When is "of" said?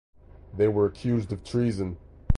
1.31-1.43